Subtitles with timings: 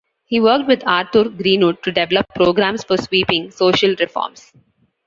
[0.25, 4.51] He worked with Arthur Greenwood to develop programmes for sweeping social reforms.